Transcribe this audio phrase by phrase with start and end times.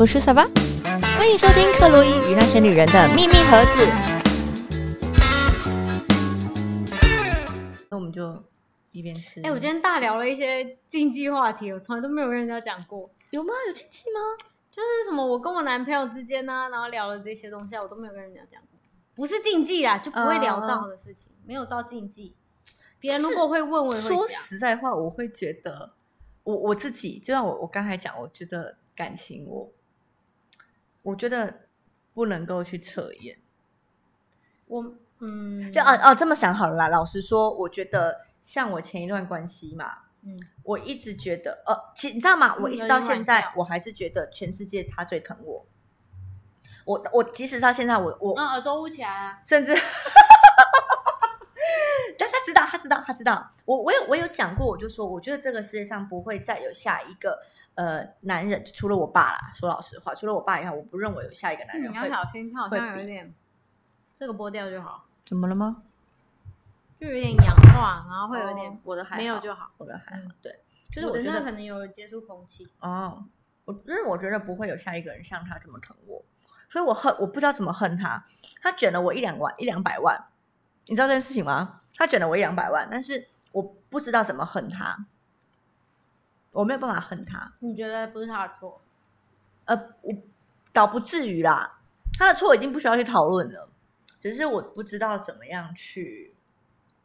[0.00, 0.46] 我是小巴，
[1.18, 3.86] 欢迎收听克洛伊与那些女人的秘密盒子。
[7.90, 8.42] 那我们就
[8.92, 9.42] 一边吃。
[9.42, 13.10] 哎、我今天大聊了一些禁忌话题，我从来都没有跟人家讲过。
[13.28, 13.52] 有吗？
[13.68, 14.20] 有禁忌吗？
[14.70, 18.80] 就是什么我跟我男朋友之间呢、然后聊了这些东西啊，我都没有跟人家讲过。
[19.14, 22.34] 不是禁忌啦，就不会聊到的事情，没有到禁忌。
[22.98, 24.26] 别人如果会问，我也会说。
[24.28, 25.92] 实在话，我会觉得，
[26.44, 29.70] 我我自己，就像我我刚才讲，我觉得感情我，
[31.02, 31.60] 我觉得
[32.12, 33.38] 不能够去测验。
[34.66, 36.88] 我嗯，就哦哦，这么想好了啦。
[36.88, 42.56] 老实说，我觉得像我前一段关系嘛，嗯，我一直觉得，呃，其你知道吗？
[42.60, 45.66] 我一直到现在，我还是觉得全世界他最疼我。
[46.86, 49.40] 我我即使到现在，我我、嗯，耳朵捂起来啊。
[49.44, 49.74] 甚至，
[52.18, 53.52] 但他知道，他知道，他知道。
[53.66, 57.42] 我我有我有讲过，我就说，我觉得这个世界上不会再有下一个
[57.74, 59.52] 呃男人，除了我爸啦。
[59.54, 62.10] 说老实话，除了我爸以外，我不认为有下一个男人嗯你要会。
[62.10, 63.34] 小心，他好像有一点，
[64.16, 65.82] 这个剥掉就好，怎么了吗？
[66.98, 69.70] 就有点氧化，然后会有一点、哦我的还好没有就好。
[69.78, 72.68] 我的还好，嗯对，就是我觉得那可能有接触空气。
[72.80, 73.24] 哦，
[73.64, 76.22] 我因为我觉得不会有下一个人像他这么疼我，
[76.68, 78.22] 所以我恨我不知道怎么恨他。
[78.60, 80.22] 他卷了我一两万一两百万，
[80.88, 81.80] 你知道这件事情吗？
[81.96, 85.06] 他卷了我一两百万，但是我不知道怎么恨他，
[86.52, 87.52] 我没有办法恨他。
[87.60, 88.80] 你觉得不是他的错？
[89.66, 90.12] 呃，我
[90.72, 91.78] 倒不至于啦，
[92.18, 93.68] 他的错已经不需要去讨论了，
[94.20, 96.34] 只是我不知道怎么样去。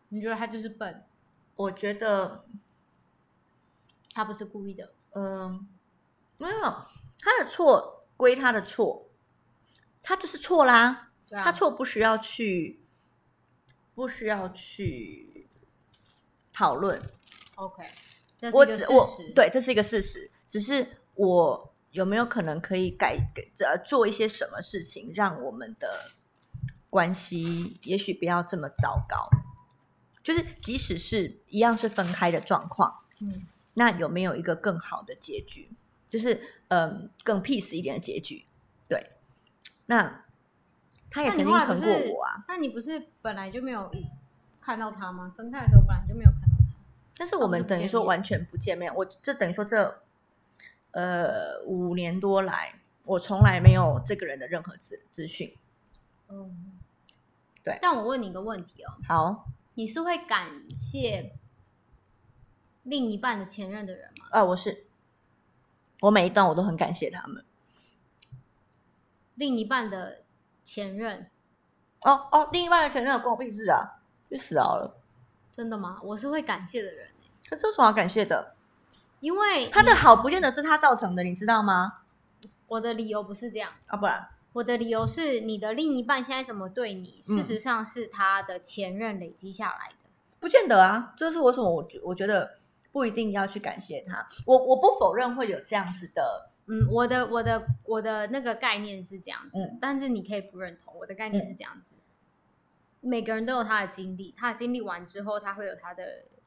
[0.10, 1.04] 你觉得他就是笨，
[1.56, 2.46] 我觉得，
[4.14, 4.92] 他不是故意的。
[5.14, 5.68] 嗯、
[6.38, 6.62] 没有
[7.20, 9.08] 他的错归他的错，
[10.04, 11.09] 他就是错啦。
[11.32, 12.80] 啊，他错不需要去，
[13.96, 15.48] 不需要去
[16.54, 17.02] 讨论。
[17.56, 17.84] OK，
[18.52, 19.08] 我只我。
[19.34, 20.30] 对，这是一个事实。
[20.48, 26.12] 只是我有没有可能可以改改呃做一些什么事情，让我们的
[26.90, 29.30] 关系也许不要这么糟糕？
[30.24, 35.69] 就是即使是一样是分开的状况，嗯，那有没有一个更好的结局？
[36.09, 38.46] 就是嗯更 peace 一点的结局？
[38.88, 39.12] 对，
[39.88, 40.25] 那
[41.12, 42.46] 他也曾经疼过我啊。
[42.48, 43.92] 那你不是本来就没有
[44.62, 45.34] 看到他吗？
[45.36, 46.55] 分开的时候本来就没有看到他。
[47.18, 50.02] 但是我们等于说完全不见面，我这等于说这
[50.92, 55.56] 呃五年多来，我从来没有这个人的任何资资讯。
[56.28, 56.78] 嗯，
[57.64, 61.34] 对但我问你一个问题哦，好，你是会感谢
[62.84, 64.28] 另一半的前任的人吗？
[64.31, 64.86] 呃，我是
[66.02, 67.46] 我每一段我都很感谢他们。
[69.36, 70.24] 另一半的
[70.64, 71.30] 前任，
[72.02, 74.00] 哦哦，另一半的前任关我屁事啊，
[74.30, 74.98] 去死好了！
[75.56, 76.02] 真的吗？
[76.04, 78.56] 我是会感谢的人欸可这有什么好感谢的？
[79.22, 82.00] 因为他的好不见得是他造成的，你知道吗？
[82.68, 83.72] 我的理由不是这样。
[83.88, 90.10] 啊，不然我的理由是，你的另一半现在怎么对你，嗯事实上是他的前任累积下来的。
[90.42, 92.58] 不见得啊，这是为什么我觉我觉得
[92.92, 94.28] 不一定要去感谢他。
[94.46, 100.94] 我我不否认会有这样子的，嗯，我的我的我的那个概念是这样子，嗯但是你可以不认同。
[100.98, 101.94] 我的概念是这样子，
[103.08, 106.04] 每个人都有他的经历，他的经历完之后，他会有他的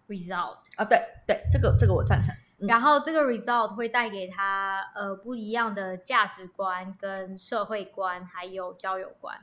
[0.08, 2.34] result，、啊，对对，这个这个我赞成。
[2.34, 9.38] 嗯然后这个 result 会带给他呃不一样的价值观、跟社会观，还有交友观。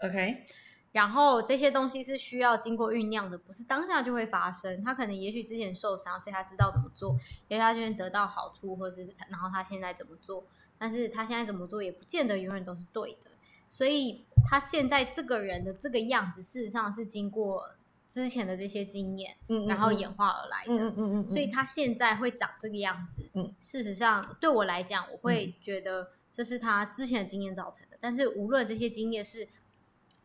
[0.00, 0.44] OK，
[0.92, 4.84] 然后这些东西是需要经过酝酿的，不是当下就会发生。
[4.84, 7.16] 他可能也许之前受伤，所以他知道怎么做；
[7.48, 10.44] 也许他之前得到好处，或是然后他现在怎么做，
[10.76, 13.30] 但是他现在怎么做也不见得永远都是对的。
[13.70, 17.68] 所以他现在这个人的这个样子，事实上是经过
[18.08, 20.72] 之前的这些经验，嗯然后演化而来的。
[20.72, 23.28] 嗯嗯嗯嗯，所以他现在会长这个样子。
[23.34, 27.98] 嗯，事实上对我来讲，我会觉得这是他之前的经验造成的。
[28.00, 29.46] 但是无论这些经验是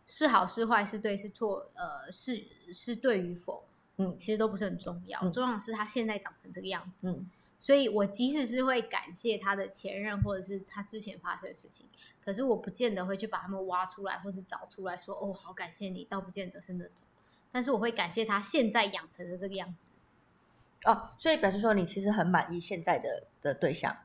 [0.08, 3.66] 是好是坏，是对是错，呃，是是对与否，
[3.98, 5.20] 嗯其实都不是很重要。
[5.22, 7.10] 嗯重要的是他现在长成这个样子。
[7.10, 7.30] 嗯
[7.64, 11.88] 所以我即使是会感谢他的前任或者是他之前发生的事情，
[12.22, 17.08] 可是我不见得会去把他们挖出来或是找出来说哦，好感谢你，倒不见得是那种。
[17.54, 19.92] 但是我会感谢他现在养成的这个样子。
[20.84, 23.96] 哦，所以表示说你其实很满意现在的的对象，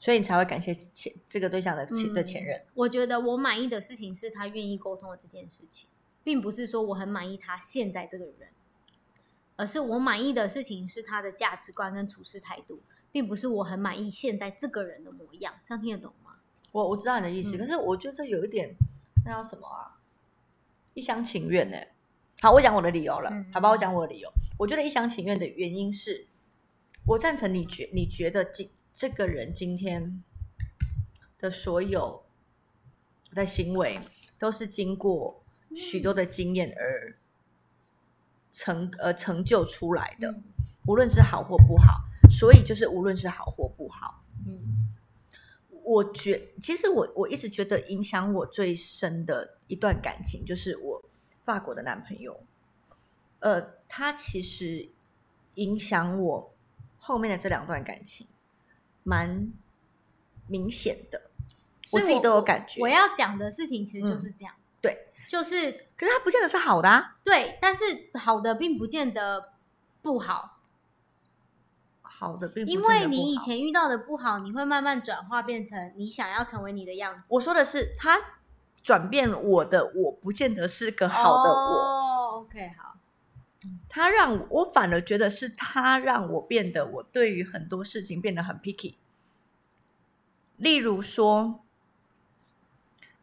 [0.00, 2.60] 所以你才会感谢前这个对象的前、的前任。
[2.74, 5.88] 我觉得我满意的事情是他愿意沟通的这件事情，
[6.24, 8.48] 并不是说我很满意他现在这个人，
[9.62, 12.82] 而是我满意的事情是他的价值观跟处事态度，
[13.12, 15.54] 并不是我很满意现在这个人的模样。
[15.64, 16.32] 这样听得懂吗？
[16.72, 18.74] 我我知道你的意思，嗯可是我觉得这有一点
[19.24, 20.02] 那叫什么啊？
[20.94, 21.76] 一厢情愿呢、
[22.40, 24.28] 好，我讲我的理由了，嗯好吧，我讲我的理由。
[24.58, 26.26] 我觉得一厢情愿的原因是，
[27.06, 30.24] 我赞成你觉你觉得今这个人今天
[31.38, 32.24] 的所有
[33.32, 34.00] 的行为，
[34.40, 35.40] 都是经过
[35.76, 37.16] 许多的经验而
[38.52, 40.44] 成呃成就出来的，嗯
[40.86, 42.02] 无论是好或不好。
[42.30, 44.88] 所以就是无论是好或不好，嗯
[45.84, 51.04] 我觉其实我我一直觉得影响我最深的一段感情，就是我
[51.44, 52.40] 法国的男朋友。
[53.40, 54.88] 呃，他其实
[55.56, 56.54] 影响我
[56.96, 58.26] 后面的这两段感情，
[59.02, 59.52] 蛮
[60.46, 61.30] 明显的，
[61.90, 62.80] 我自己都有感觉。
[62.80, 64.61] 我要讲的事情其实就是这样，对，
[65.32, 69.54] 就是可是他不见得是好的啊，对，但是好的并不见得
[70.02, 70.58] 不好，
[72.02, 77.22] 好的并不因为你以前遇到的不好，你会慢慢转化变成你想要成为你的样子。
[77.30, 78.20] 我说的是他
[78.82, 81.78] 转变我的我，不见得是个好的我。
[81.80, 82.98] 哦、OK，好，
[83.88, 88.96] 他让我，我反而觉得是他让我变得，我对于很多事情变得很 picky。
[90.58, 91.64] 例如说，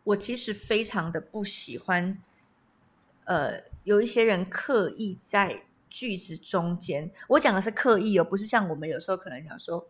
[0.09, 2.17] 我其实非常的不喜欢，
[3.25, 9.88] 呃，有一些人刻意在句子中间，我讲的是刻意哦，不是像我们有时候可能讲说，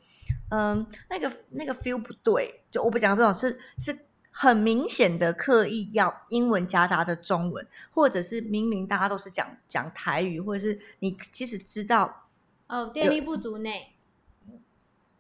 [0.50, 3.98] 嗯，那个那个 feel 不对，就我不讲这种是是
[4.31, 12.27] 很明显的刻意要英文夹杂着中文，或者是明明大家都是讲讲台语，或者是你其实知道
[12.68, 13.94] 哦，电力不足内，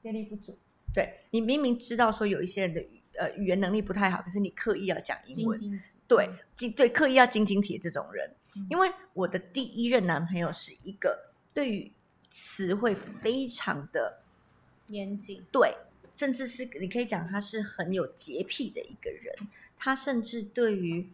[0.01, 0.57] 电力不足，
[0.93, 8.65] 对你明明知道说有一些人的语呃语言能力不太好，可是你刻意要讲英文，对，精对刻意要精精体这种人，嗯。
[8.69, 11.91] 因为我的第一任男朋友是一个对于
[12.31, 14.23] 词汇非常的
[14.87, 15.75] 严谨，对，
[16.15, 19.35] 甚至是你可以讲他是很有洁癖的一个人，
[19.77, 21.09] 他甚至对于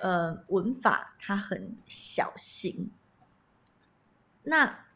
[0.00, 2.90] 呃文法他很小心。
[4.44, 4.86] 那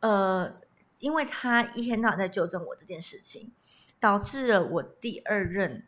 [0.00, 0.60] 呃，
[0.98, 3.50] 因为他一天到晚在纠正我这件事情，
[4.00, 5.84] 导致了我第二任，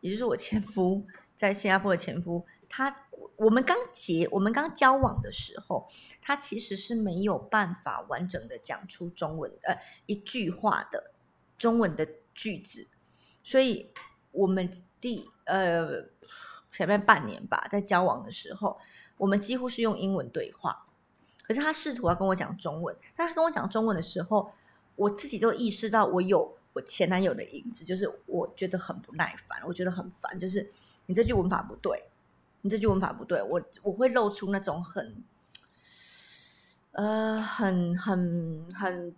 [0.00, 1.04] 也就是我前夫，
[1.36, 2.96] 在新加坡的前夫，他
[3.36, 5.88] 我们刚结，我们刚交往的时候，
[6.20, 11.10] 他其实是没有办法完整的讲出中文呃一句话的
[11.58, 12.86] 中文的句子，
[13.42, 13.90] 所以
[14.30, 16.04] 我们第呃
[16.68, 18.78] 前面半年吧，在交往的时候，
[19.16, 20.86] 我们几乎是用英文对话。
[21.42, 24.52] 可是他试图要跟我讲中文，但他跟我讲中文的时候，
[24.94, 30.70] 我自己都意识到我有我前男友的影子，就是我觉得很不耐烦，我觉得很烦，就是
[31.06, 32.04] 你这句文法不对，
[32.62, 35.22] 你这句文法不对，我我会露出那种很
[36.92, 39.14] 呃很很很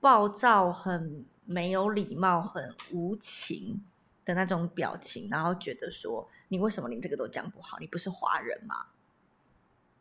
[0.00, 3.82] 暴躁、很没有礼貌、很无情
[4.24, 7.78] 的那种表情，然后觉得说你为什么连这个都讲不好？
[7.78, 8.86] 你不是华人吗？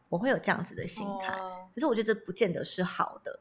[0.07, 3.39] 我会有这样子的心态，哦可是我觉得这不见得是好的。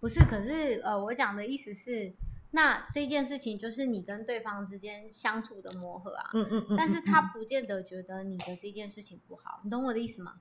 [0.00, 2.12] 不是，可是呃，我讲的意思是，
[2.52, 6.30] 那这件事情就是你跟对方之间相处的磨合啊。
[6.34, 10.34] 嗯嗯嗯，但是嗯他不见得觉得你的这件事情不好，你懂我的意思吗？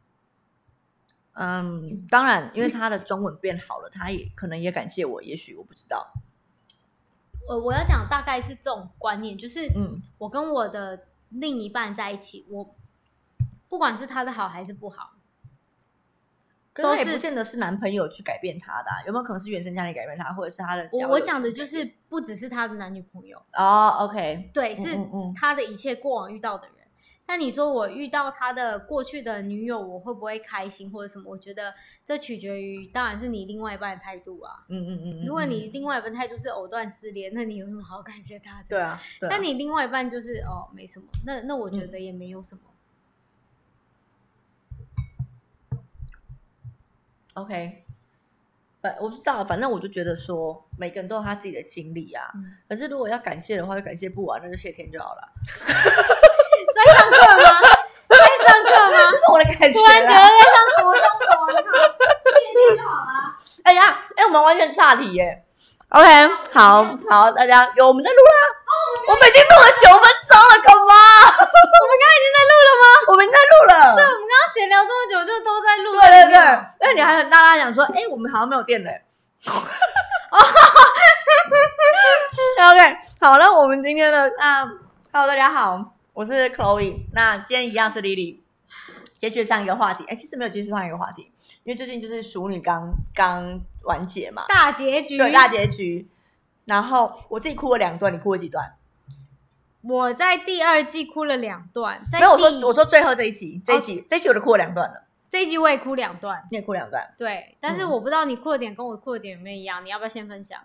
[1.34, 6.12] 嗯，当然，因为他的中文变好了，他也可能也感谢我，也许我不知道。
[7.48, 12.76] 我我要讲大概是这种观念，就是嗯我跟我的另一半在一起，我
[13.70, 15.14] 不管是他的好还是不好，
[16.76, 24.98] 都是不见得是男朋友去改变他的啊、有没有可能是原生家庭改变他，或者是他的我我讲的就是不只是他的男女朋友，哦，OK，对，嗯是
[25.36, 26.76] 他的一切过往遇到的人。
[27.28, 31.30] 那你说我遇到他的过去的女友，我会不会开心或者什么？
[31.30, 34.66] 我觉得这取决于，当然是你另外一半的态度啊。
[34.68, 38.66] 嗯嗯嗯，如果你嗯另外一半态度是藕断丝连，那你有什么好感谢他的？
[38.68, 38.82] 对。
[38.82, 42.62] 啊，对啊，但你另外一半就是哦，没什么，那那我嗯觉得也没有什么。
[47.36, 47.84] OK，
[48.82, 52.32] 反我不知道，反正我就觉得说，每个人都有他自己的经历啊。
[52.36, 55.22] 嗯可是如果要感谢的话，就感谢不完，那就谢天就好了。
[56.76, 57.62] 在上课吗？
[58.10, 58.98] 在上课吗？
[59.12, 60.16] 这是我的感觉突然觉得。
[60.16, 61.54] 在上国中国，我靠，
[62.36, 63.38] 谢天就好了。
[63.64, 65.44] 哎呀，哎，我们完全岔题耶。
[65.90, 66.08] OK，
[66.54, 68.34] 好好，大家有我们在录啦，
[69.10, 70.96] 我们已经录了九分钟了，干嘛？
[71.28, 72.84] 我们刚刚已经在录了吗？
[73.08, 73.76] 我们在录了。
[74.54, 75.94] 闲聊这么久，就都在录。
[75.94, 76.42] 对对对，
[76.82, 79.02] 那你还很大大讲说，哎、我们好像没有电嘞。
[82.62, 84.64] OK，好，那我们今天的啊
[85.12, 87.06] ，Hello，大家好，我是 Chloe。
[87.14, 88.40] 那今天一样是 Lily，
[89.18, 90.06] 接续上一个话题。
[90.08, 91.32] 哎、其实没有接续上一个话题，
[91.64, 95.18] 因为最近就是熟女刚刚完结嘛，大结局。
[95.18, 96.08] 对大结局。
[96.66, 98.74] 然后我自己哭了两段，你哭了几段？
[99.82, 106.48] 我在第二季哭了两段，在没有，我第说我说最后这一集，这一集、这一集我都哭了两段了，这一集我也哭两段。
[106.52, 107.14] 你也哭两段。
[107.18, 110.60] 对，但是嗯我不知道你哭的点跟我哭的点有没有一样，你要不要先分享？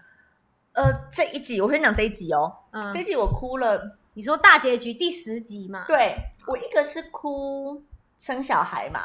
[0.72, 3.96] 呃，这一集我先讲这一集哦，嗯这一，集我哭了。
[4.12, 5.84] 你说大结局第十集嘛？
[5.86, 7.82] 对我一个是哭
[8.18, 9.00] 生小孩嘛，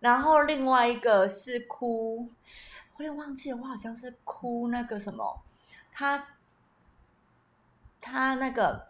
[0.00, 2.28] 然后另外一个是哭，
[2.96, 5.42] 我有点忘记了，我好像是哭那个什么，
[5.92, 6.26] 他
[8.02, 8.86] 他那个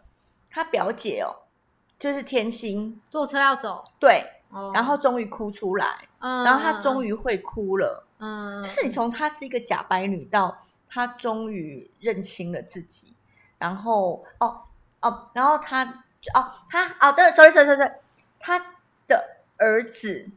[0.55, 1.35] 他表姐哦，
[1.99, 10.57] 就是天心，坐车要走，对，哦然后终于哭出来，嗯，然后她终于于会哭了，嗯，就是你从她是一个假白女到
[10.89, 13.13] 她终于认清了自己，
[13.57, 14.61] 然后哦
[15.01, 15.83] 哦，然后她
[16.33, 17.91] 哦她哦对，sorry sorry sorry，sorry，
[18.39, 18.57] 她
[19.09, 20.29] 的儿子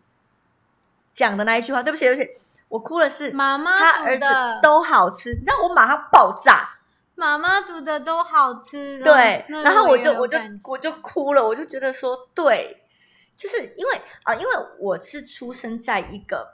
[1.15, 2.29] 讲的那一句话，对不起对不起，
[2.69, 6.78] 我哭了是妈妈煮他儿子的都好吃，你知道我马上爆炸，
[7.19, 12.85] 妈妈煮的都好吃，对，然后我就我就我就哭了，我就觉得说，对，
[13.37, 14.49] 就是因为啊、因为
[14.79, 16.49] 我是出生在一个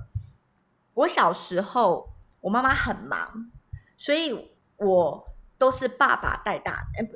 [0.94, 2.09] 我小时候
[2.40, 3.50] 我妈妈很忙，
[3.99, 5.28] 所以我
[5.59, 7.12] 都是爸爸带大，哎，不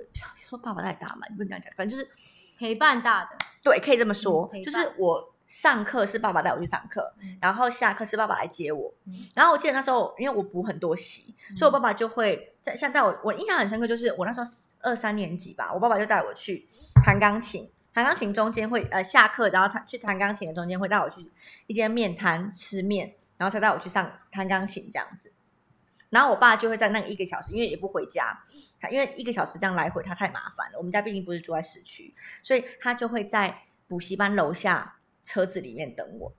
[0.46, 2.10] 说爸爸带大嘛，你不能这样讲，反正就是
[2.58, 8.94] 陪伴大的，对，可以这么说嗯，就是我上课是爸爸带我去上课，嗯然后下课是爸爸来接我。
[9.06, 14.46] 嗯然后我记得那时候，因为我补很多习，所以我爸爸就会在像带我，我印象很深刻，就是我那时候
[14.80, 16.68] 二三年级吧，我爸爸就带我去
[17.02, 17.68] 弹钢琴。
[17.94, 21.28] 弹钢琴中间会呃下课，然后他去弹钢琴的中间会带我去
[21.66, 25.32] 一间面摊吃面，然后才带我去上弹钢琴这样子。
[26.10, 28.38] 然后我爸就会在那个一个小时，因为也不回家，
[28.78, 30.78] 他因为一个小时这样来回他太麻烦了。
[30.78, 34.97] 我们家毕竟不是住在市区，所以他就会在补习班楼下
[35.28, 36.32] 车子里面等我。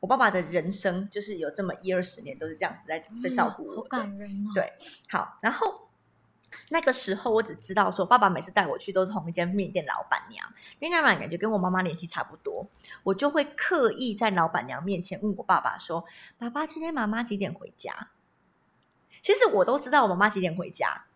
[0.00, 3.82] 我爸爸的人生就是有这么一二十年都是这样子在在照顾嗯好我。
[3.88, 4.50] 感人哦。
[4.54, 4.72] 对
[5.08, 5.88] 好，然后
[6.68, 10.46] 那个时候我只知道说，爸爸每次带我去都是同一间面店老板娘，
[10.78, 12.68] 那老板感觉跟我妈妈年纪差不多，
[13.02, 16.04] 我就会刻意在老板娘面前问我爸爸说
[16.38, 18.10] ：“爸爸，今天妈妈几点回家？”
[19.20, 21.06] 其实我都知道我妈妈几点回家，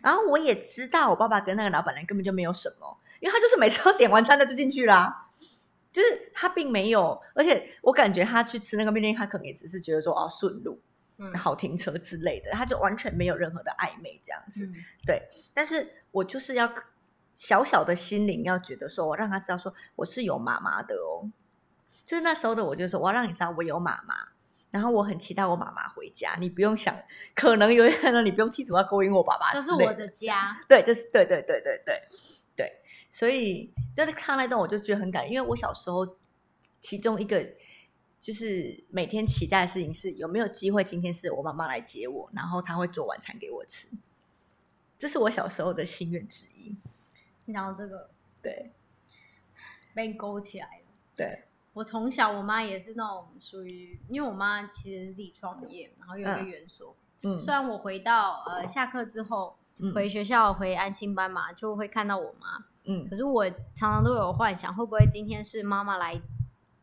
[0.00, 5.29] 然后我也知道我爸爸跟那个老板娘根本就没有什么，因为他就是每次都点完餐了就进去啦。
[5.92, 10.80] 就是他并没有，而且我感觉他去吃那个面店，他可能也只是觉得说哦顺路，
[11.18, 14.66] 嗯，好停车之类的，他就完全没有任何的暧昧这样子。
[14.66, 14.74] 嗯
[15.06, 16.72] 对，但是我就是要
[17.36, 21.30] 小小的心灵要觉得说，我让他知道说我是有妈妈的哦。
[22.06, 24.16] 就是那时候的我就说，我要让你知道我有妈妈，
[24.72, 26.36] 然后我很期待我妈妈回家。
[26.40, 26.92] 你不用想，
[27.36, 30.08] 可能有一天呢，你不用企图要勾引我爸爸，这是我的。
[30.08, 32.02] 家，对，这是对对对对对对，
[33.10, 36.16] 所以但是看那段我就觉得很感人，因为我小时候
[36.80, 37.44] 其中一个
[38.20, 43.88] 就是每天期待的事情是有没有机会今天是我妈妈来接我，然后她会做晚餐给我吃，
[44.98, 46.76] 这是我小时候的心愿之一。
[47.46, 48.70] 然后这个对
[49.92, 50.84] 被勾起来了。
[51.16, 56.94] 对，我从小我妈也是那种属于，因为我妈其实是自己创业，然后有一个嗯园所。
[57.22, 66.20] 嗯虽然我回到呃下课之后嗯回学校回安亲班嘛，就会看到我妈，嗯可是我常常都有幻想，会不会今天是妈妈来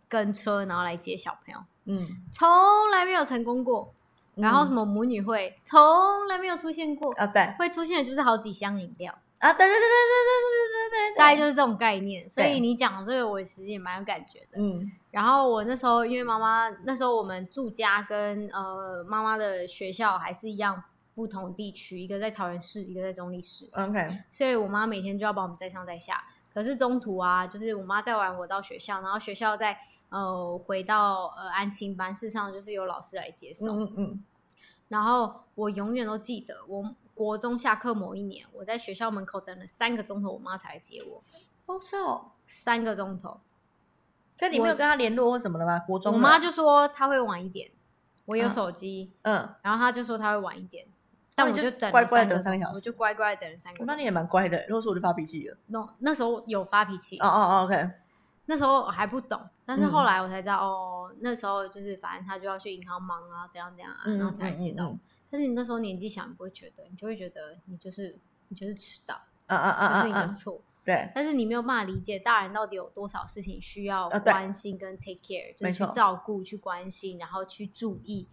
[0.08, 2.48] 跟车，然后来接小朋友，嗯，从
[2.92, 3.94] 来没有成功过。
[4.36, 5.80] 然后什么母女会从
[6.28, 7.26] 来没有出现过，啊？
[7.26, 12.30] 对会出现的就是好几箱饮料，啊，对对对对对对对对对，大概就是这种概念。
[12.30, 14.60] 所以你讲这个，我其实也蛮有感觉的。
[14.62, 20.84] 嗯然后我那时候因为妈妈那时候我们住家跟呃妈妈的学校还是一样
[21.18, 26.24] 不同地区，一个在桃园市，一个在中立市，，OK，所以我妈每天就要把我们载上载下。
[26.54, 29.76] 可是中途啊，就是我妈载完我到学校，然后学校再
[30.10, 33.82] 呃回到呃安亲班，事实上就是有老师来接送。
[33.82, 34.24] 嗯嗯嗯，
[34.90, 41.24] 然后我永远都记得，我国中下课某一年，我在学校门口等了三个钟头，我妈才来接我，
[41.66, 43.40] 哦是哦，三个钟头。
[44.40, 45.80] 可你没有跟她联络或什么的吗？
[45.80, 47.72] 国中我妈就说她会晚一点，
[48.26, 50.86] 我有嗯手机，嗯，然后她就说她会晚一点，
[51.38, 53.86] 但我就等乖乖等三个小时我就乖乖等了三个小时。
[53.86, 55.56] 那你也蛮乖的，如果说我就发脾气了。
[55.68, 57.90] 那那时候有发脾气，哦哦哦，OK，
[58.48, 64.94] 那时候我还不懂，但是嗯后来我才知道，哦，那时候就是反正他就要去银行忙啊，怎样怎样啊，嗯然后才来接到我。
[64.94, 68.18] 嗯嗯但是你那时候年纪小，你不会觉得，你就会觉得你就是
[68.48, 70.62] 你就是迟到，嗯嗯嗯就是你的错。
[70.86, 78.26] 对，但是你没有办法理解大人到底有多少事情需要关心跟 take care，、就是去照顾、去关心，然后去注意。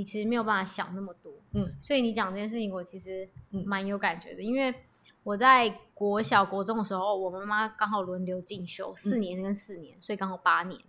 [0.00, 3.62] 你其实没有办法想那么多，嗯，所以你讲这件事情，我其实嗯。
[3.66, 4.74] 蛮有感觉的，因为
[5.22, 9.20] 我在国小、国中的时候，我妈妈刚好轮流进修，四嗯。
[9.20, 10.80] 年跟四年，所以刚好八年。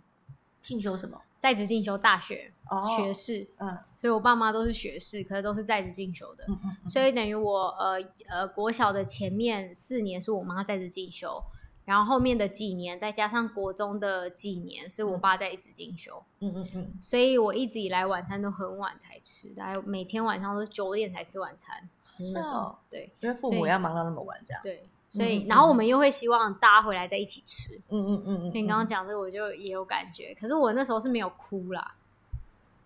[0.61, 1.19] 进修什么？
[1.39, 3.77] 在职进修大学、哦，学士，嗯。
[3.97, 6.45] 所以我爸妈都是学士，可是都是在职进修的。
[6.47, 7.01] 嗯嗯嗯，所。
[7.05, 7.99] 以等于我呃
[8.29, 11.43] 呃国小的前面四年是我妈在职进修，
[11.85, 21.89] 然后后面的几年再加上国中的几年是我爸在一直进修，嗯嗯嗯，所以我一直以来晚餐都很晚才吃，大概每天晚上都是九点才吃晚餐。
[22.19, 24.61] 是哦对因为父母要忙到那么晚，这样。
[24.61, 27.75] 对，所以、嗯然后我们又会希望大家回来在一起吃。
[27.89, 28.51] 嗯嗯嗯嗯。
[28.53, 31.95] 你刚刚讲这个，我就也有感觉，可是我那时候是没有哭啦，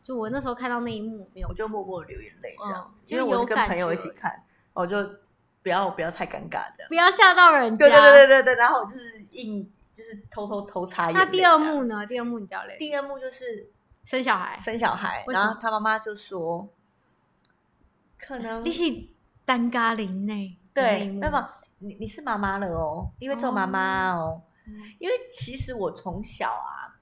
[0.03, 4.41] 就我那时候看到那一幕没有我就默默流眼泪这样子，嗯因为我跟朋友一起看，
[4.73, 5.03] 我就
[5.65, 6.87] 不要不要太尴尬这样。
[6.89, 7.87] 不要吓到人家。
[7.87, 11.25] 对对对对对对，然后我就是硬就是偷偷偷擦眼泪。
[11.25, 12.05] 那第二幕，呢？
[12.05, 13.71] 第二幕你掉泪，第二幕就是
[14.03, 16.69] 生小孩，生小孩，然后他妈妈就说，
[18.19, 18.83] 可能你是
[19.43, 20.57] 单咖林呢？
[20.75, 27.01] 那对，那么你你是妈妈了哦，因为做妈妈哦，嗯因为其实我从小啊，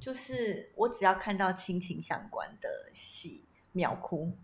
[0.00, 4.36] 就是我只要看到亲情相关的戏，秒哭，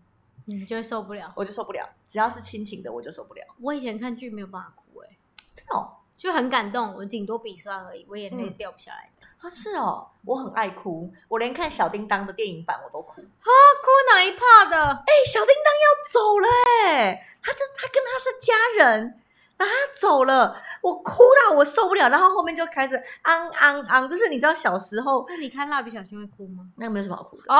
[0.47, 1.31] 你就会受不了。
[1.35, 3.41] 我就受不了，只要是亲情的我就受不了。
[3.61, 5.09] 我以前看剧没有办法哭、欸，
[5.55, 9.27] 真的哦，就很感动，我顶多鼻酸而已，我眼泪掉不下来的。
[9.39, 13.21] 啊是哦，我很爱哭，我连看小叮当的电影版我都哭。
[13.21, 14.77] 啊哭哪一 part 的？
[14.77, 16.47] 哎、小叮当要走了
[16.87, 19.21] 哎、他这他跟他是家人，
[19.57, 26.67] 然后他走了，我哭到我受不了，然后后面就开始昂昂昂，就是你知道小时候那你看蜡笔小新会哭吗？
[26.77, 27.43] 那个没有什么好哭的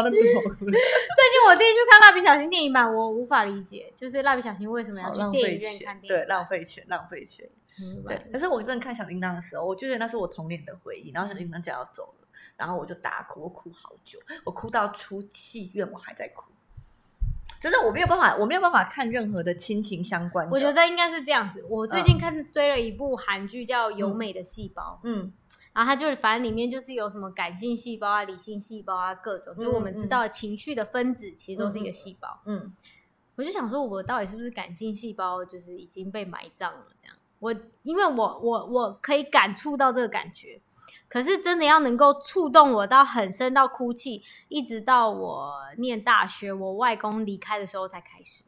[0.56, 6.24] 最近我第一去看蜡笔小新电影版，我无法理解，就是蜡笔小新为什么要去电影，院看电，影对？
[6.26, 7.48] 浪费钱，浪费钱。
[7.80, 11.10] 嗯对，可是我真的看小叮当的时候，我就觉得那是我童年的回忆。
[11.10, 16.52] 然后小叮当就要走了，然后我就大哭，我哭好久，我哭到出戏院我还在哭。
[17.62, 20.52] 就是我没有办法，我没有办法看任何的亲情相关的。
[20.52, 21.64] 我觉得应该是这样子。
[21.70, 25.32] 我最近看追了一部韩剧叫《由美的细胞》，嗯，
[25.72, 32.40] 然后它就是反正里面就是有什么感性细胞啊、理性细胞啊各种，就我们知道的情绪的分子其实都是一个细胞。
[32.46, 32.74] 嗯
[33.34, 36.86] 我就想说，我到底是不是感性细胞，就是已经被埋葬了？
[37.00, 40.60] 这样，我因为我我我可以感触到这个感觉，
[41.08, 48.44] 可是真的要能够触动我到很深到哭泣，一直到我念大学，我外公离开的时候才开始。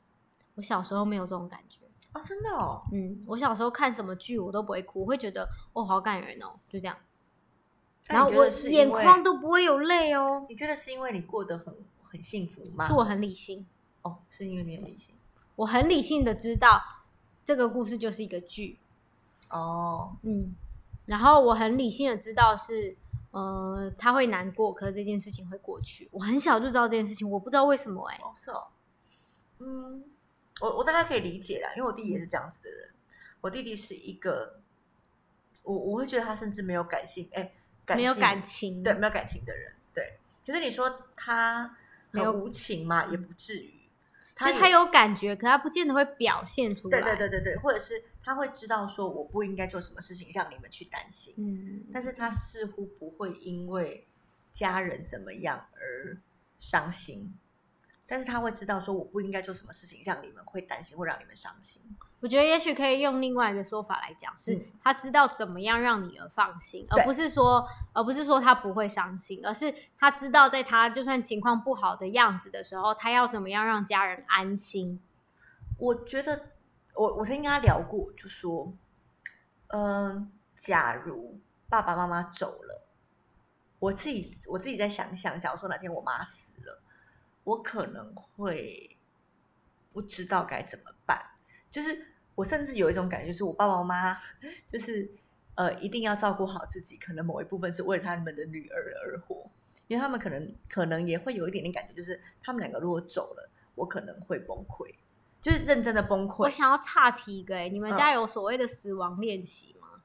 [0.57, 1.81] 我小时候没有这种感觉，
[2.13, 7.04] 啊，真的哦，嗯，我小时候看什么剧我都不会哭，我会觉得哦好感人哦，就这样，那
[8.07, 12.87] 然后我眼眶都不会有泪哦，你觉得是因为你过得很很幸福吗？
[12.87, 13.67] 是我很理性。
[14.03, 15.15] 哦，是因为你很理性
[15.57, 16.83] 我很理性的知道
[17.45, 18.79] 这个故事就是一个剧，
[19.49, 20.55] 哦，嗯，
[21.07, 22.97] 然后我很理性的知道是，
[23.31, 26.09] 呃，他会难过，可是这件事情会过去。
[26.11, 28.65] 我很小就知道这件事情，我不知道为什么哎、哦是哦，
[29.61, 30.05] 嗯，
[30.61, 32.91] 我我大概可以理解啦，因为我弟弟也是这样子的人。
[33.41, 34.61] 我弟弟是一个，
[35.63, 37.53] 我我会觉得他甚至没有感性，哎，
[37.87, 40.19] 感没有感情，对，没有感情的人，对。
[40.47, 41.77] 可是你说他
[42.11, 43.71] 没有很无情嘛，也不至于。
[44.41, 47.01] 也就他有感觉，可他不见得会表现出来。
[47.01, 54.07] 对对对对对，或者是他会知道说我不应该做什么事情让你们去担心，嗯，但是他似乎不会因为
[54.53, 56.19] 家人怎么样而
[56.59, 57.33] 伤心，
[58.07, 61.83] 但是他会知道说我不应该做什么事情让你们会担心或让你们伤心。
[62.21, 75.01] 我觉得也许可以用另外一个说法来讲，是嗯他知道怎么样让你而放心，而不是说，而不是说他不会伤心，而是他知道在他就算情况不好的样子的时候，他要怎么样让家人安心。
[75.79, 76.51] 我觉得
[76.95, 78.73] 我我曾经跟他聊过，就说，
[79.69, 81.39] 嗯、假如
[81.69, 82.87] 爸爸妈妈走了，
[83.79, 86.44] 我自己我自己再想想，假如说哪天我妈死了，
[87.45, 88.97] 我可能会
[89.93, 91.23] 不知道该怎么办。
[91.71, 94.21] 就是我甚至有一种感觉，就是我爸爸妈妈
[94.69, 95.11] 就是
[95.55, 99.49] 呃一定要照顾好自己，可能某一部分是为了他们的女儿而活，
[99.87, 104.95] 因为他们可能可能也会有一点点感觉，就是他们两个如果走了，我可能会崩溃，
[105.43, 106.45] 就是认真的崩溃。
[106.45, 110.03] 我想要岔题一个、欸，你们嗯家有所谓的死亡练习吗？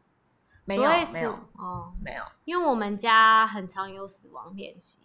[0.65, 4.99] 没有没有哦，没有，因为我们家很常有死亡练习。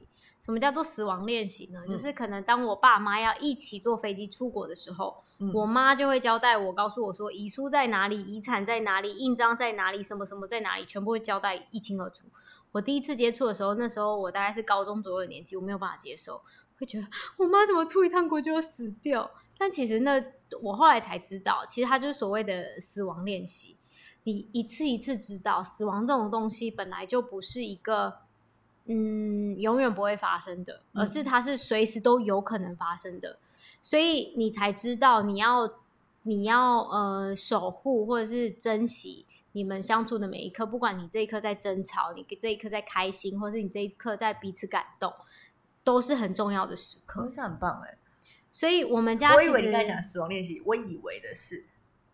[0.45, 1.81] 什么叫做死亡练习呢？
[1.87, 12.27] 嗯就是可能当我爸妈要一起坐飞机出国的时候，嗯我妈就会交代我，告诉我说遗书在哪里，遗产在哪里，印章在哪里，什么什么在哪里，全部会交代一清二楚。
[12.73, 16.43] 我第一次接触的时候，那时候我大概是高中左右的年纪，我没有办法接受，
[16.79, 17.07] 会觉得
[17.39, 19.31] 我妈怎么出一趟国就要死掉？
[19.57, 20.23] 但其实那
[20.61, 23.79] 我后来才知道，其实它就是所谓的死亡练习。
[24.25, 28.13] 你一次一次知道，死亡这种东西本来就不是一个
[28.87, 33.39] 嗯永远不会发生的，嗯而是它是随时都有可能发生的，
[33.81, 35.71] 所以你才知道你要
[36.23, 45.13] 你要呃守护或者是珍惜你们相处的每一刻，不管你这一刻在争吵，你这一刻在开心，或是你这一刻在彼此感动，
[45.85, 47.31] 都是很重要的时可刻。
[47.33, 47.97] 是很棒哎、
[48.51, 51.65] 所以我们家我以为你刚才讲死亡练习，我以为的是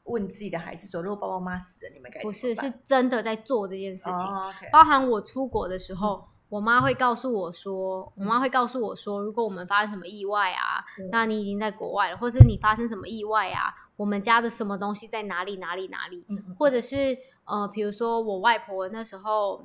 [0.04, 4.26] 问自己的孩子说，如果爸爸妈妈死了，你们该不是是真的在做这件事情。
[4.70, 16.26] 包含我出国的时候，我妈会告诉我说，我妈会告诉我说，如果我们发生什么意外啊，嗯那你已经在国外了，或是你发生什么意外啊，我们家的什么东西在哪里哪里哪里，
[16.58, 19.64] 或者是呃，比如说我外婆那时候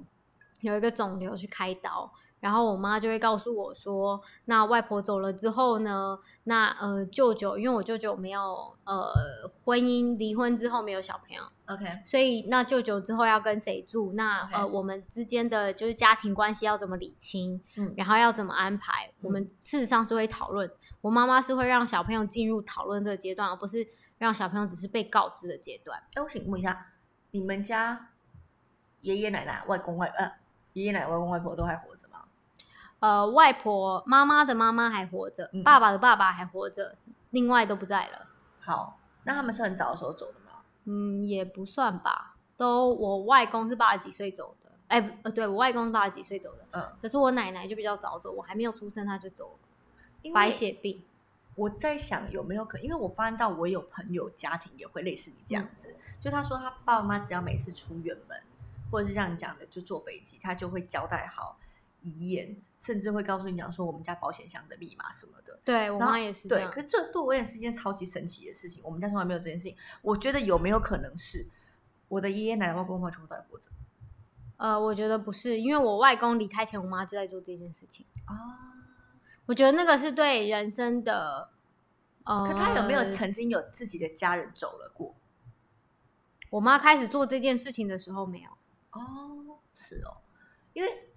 [0.62, 2.12] 有一个肿瘤去开刀，
[2.46, 9.12] 然后我妈就会告诉我说，那外婆走了之后呢，那呃舅舅，因为我舅舅没有呃
[9.64, 14.14] 婚姻离婚之后没有小朋友，OK，所以那舅舅之后要跟谁住？
[14.14, 19.12] 那呃我们之间的就是家庭关系要怎么理清，嗯然后要怎么安排？
[19.22, 20.70] 我们事实上是会讨论，
[21.02, 23.88] 我妈妈是会让小朋友进入讨论这个阶段，而不是
[24.20, 26.00] 让小朋友只是被告知的阶段。
[26.14, 26.92] 哎，我请问一下，
[27.32, 28.10] 你们家
[29.02, 30.32] 爷爷奶奶、外公外呃
[30.74, 31.95] 爷爷奶奶、外公外婆都还活？
[33.06, 36.96] 呃，外婆妈妈的妈妈还活着，嗯爸爸的爸爸还活着，
[37.30, 38.26] 另外都不在了。
[38.60, 40.64] 好，那他们是很早的时候走的吗？
[40.86, 49.60] 嗯，也不算吧，都我外公是八十几岁走的，哎、不呃，对我外公是八十几岁走的，嗯，可是我奶奶就比较早走，我还没有出生他就走了，
[50.24, 51.04] 因为白血病。
[51.54, 58.36] 我在想有没有可能，因为我发现到我有朋友家庭也会类似你这样子，就他说他爸爸妈妈只要每次出远门，
[58.90, 61.56] 或者是像你讲的，就坐飞机，他就会交代好
[62.06, 65.60] 遗言，甚至会告诉你讲说我们家保险箱的密码什么的。
[65.66, 69.76] 对我妈也是这对，可，是这对我也是一件超级神奇的事情，我们家从来没有这件事情。
[70.02, 71.48] 我觉得有没有可能是
[72.08, 73.70] 我的爷爷奶奶、外公外婆全部都还活着
[74.58, 78.06] 呃，我觉得不是，因为我外公离开前，我妈就在做这件事情。
[78.26, 78.72] 啊？
[79.48, 81.50] 我觉得那个是对人生的，
[82.24, 85.14] 呃，可他有没有曾经有自己的家人走了过？
[86.50, 88.50] 我妈开始做这件事情的时候没有。
[88.92, 90.18] 哦，是哦，
[90.74, 91.10] 因为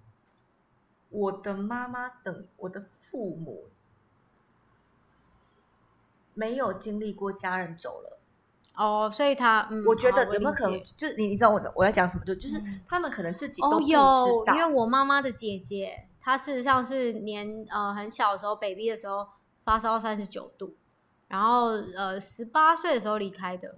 [1.09, 3.65] 我的妈妈等我的父母
[6.33, 8.19] 没有经历过家人走了，
[8.75, 12.23] 哦，所以他，嗯，我觉得好有没有可能，就是你你知道我的我要讲什么？
[12.23, 19.27] 就就是嗯他们可能自己都哦，不知有，道，因为我妈妈的姐姐，她事实上是年呃很小的时候，baby 的时候
[19.63, 20.75] 发烧三十九度，
[21.27, 23.77] 然后呃十八岁的时候离开的。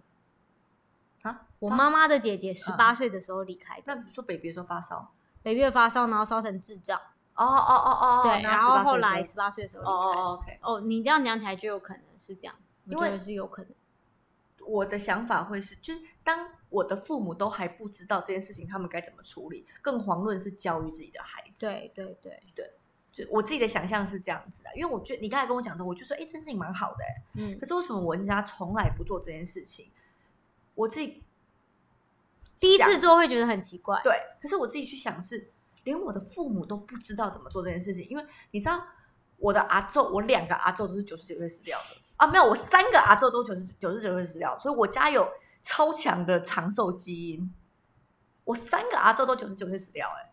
[1.24, 5.12] 啊，我妈妈的姐姐十八岁的时候离开的、那比如说 baby 的时候发烧
[5.44, 7.00] ，b a b y 发烧，然后烧成智障，
[7.36, 9.96] 哦哦哦哦，对，然后后来十八岁的时候候哦。
[9.96, 13.72] 哦哦，OK，哦，你这样讲起来就有可能是这样，我因为觉得是有可能。
[14.63, 22.72] 我的想法会是，就是当我的父母都还不知道这件事情，他们该怎么处理，更遑论是教育自己的孩子。，对对对对，
[23.12, 29.89] 就我自己的想象是这样子的，因为我觉得你刚才跟我讲的，我就说，哎，这件事情蛮好的，哎，嗯可，是为什么我们家从来不做这件事情？
[30.76, 31.24] 我自己
[32.60, 34.00] 第一次做会觉得很奇怪。
[34.04, 35.52] 对，可是我自己去想是，
[35.84, 38.84] 连我的父母都不知道怎么做这件事情，因为你知道，
[39.38, 42.02] 我的阿昼，我两个阿昼都是九十九岁死掉的。
[42.17, 45.28] 啊，没有，我三个阿昼都九十九十九岁死掉，所以我家有
[45.63, 47.52] 超强的长寿基因，
[48.44, 50.32] 我三个阿昼都九十九岁死掉、哎，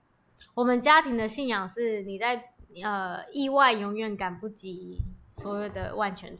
[0.52, 2.52] 我们家庭的信仰是你在
[2.84, 4.98] 呃意外永远赶不及
[5.32, 6.36] 所有的万全，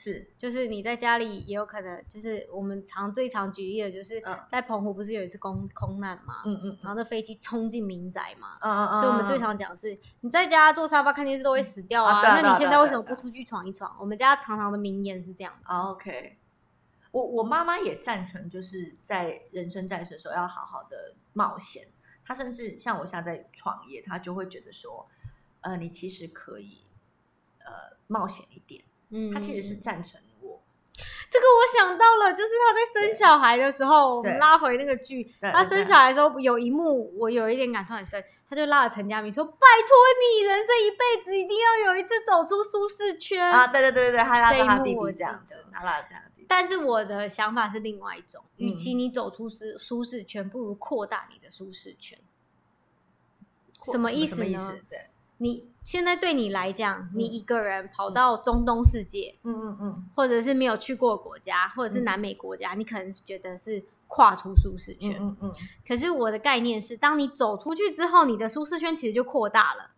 [0.00, 8.58] 是，就是你在家里也有可能，就是我们常最常举例的就是嗯在澎湖不是有一次空空难嘛，嗯嗯然后那飞机冲进民宅嘛。
[8.60, 13.92] 嗯嗯嗯，所以我们最常讲是，你在家坐沙发看电视都会死掉啊，那你现在为什么不出去闯一闯？
[13.98, 16.38] 我们家常常的名言是这样 OK，
[17.10, 21.88] 我我妈妈也赞成，就是在人生在世的时候要好好的冒险。
[22.24, 25.08] 她甚至像我现在在创业，她就会觉得说，
[25.62, 26.82] 呃，你其实可以
[27.58, 28.84] 呃冒险一点。
[29.10, 30.60] 嗯，他其实是赞成我，
[31.30, 43.50] 这个我想到了，就是他在生小孩的时候，我们拉回那个剧，他生小孩的时候有一幕我有一点感触很深，他就拉着陈佳明说：“拜托你，人生一辈子一定要有一次走出舒适圈。
[43.50, 46.46] 啊，对对对对对，这一着他弟幕我记弟这样子得，她拉着她弟弟。
[46.48, 52.18] 但是我的想法是另外一种，嗯与其你走出舒舒适圈，不如扩大你的舒适圈。
[53.92, 54.84] 什么意什么意思呢思？
[54.90, 55.06] 对，
[55.38, 60.08] 你现在对你来讲，你嗯一个人跑到中东世界，嗯嗯嗯。
[60.14, 62.04] 或者是没有去过国家，或者是嗯。
[62.04, 65.16] 南美国家，你可能是觉得是跨出舒适圈。
[65.18, 65.54] 嗯嗯嗯，
[65.86, 69.90] 可是我的概念是，当你走出去之后，你的舒适圈其实就扩大了。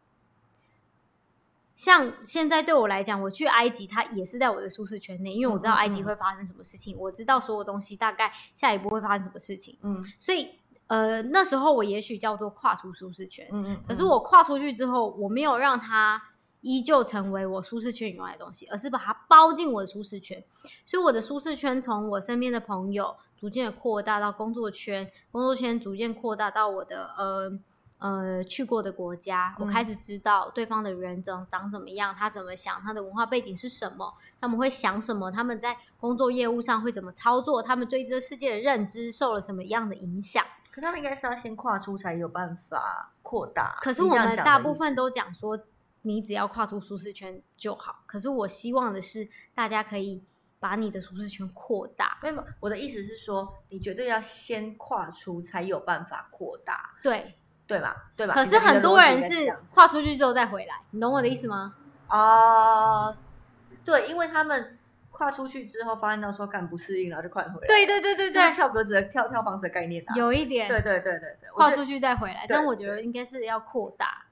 [1.74, 10.04] 像现在对我来讲，我去埃及，它也是在我的舒适圈内，因为我知道埃及嗯会发生什么事情，我知道所有东西大概下一步会发生什么事情，嗯。
[10.18, 10.50] 所以
[10.90, 13.46] 呃，那时候我也许叫做跨出舒适圈。
[13.52, 16.20] 嗯嗯，可是我跨出去之后，我没有让它
[16.62, 20.42] 依旧成为我舒适圈以外的东西，而是把它包进我的舒适圈。
[20.84, 27.58] 所以我的舒适圈从我身边的朋友逐渐的扩大到工作圈，工作圈逐渐扩大到我的呃
[27.98, 29.54] 呃去过的国家。
[29.60, 40.44] 我嗯开始知道对方的人长长怎么样，他怎么想，他的文化背景是什么，他们会想什么，他们在工作业务上会怎么操作，他们对这个世界的认知受了什么样的影响。
[40.80, 43.76] 可他们应该是要先跨出才有办法扩大。
[43.80, 45.58] 可是我们大部分都讲说，
[46.02, 48.02] 你只要跨出舒适圈就好。
[48.06, 50.22] 可是我希望的是，大家可以
[50.58, 52.18] 把你的舒适圈扩大。
[52.22, 56.90] 没有，我的意思是说，你绝对要先跨出才有办法扩大。
[57.02, 58.10] 对，对吧？
[58.16, 58.34] 对吧？
[58.34, 61.74] 可是很多人是跨出去之后再回来，你懂我的意思吗？
[62.08, 63.14] 啊，
[63.84, 64.78] 对，因为他们。
[65.20, 67.66] 跨出去之后，发现到说干不适应，然后就快回来。
[67.66, 70.66] 对对对对对，跳格子的跳跳房子的概念啊，有一点。
[70.66, 74.24] 对对对对对，跨出去再回来，但我觉得应该是要扩大。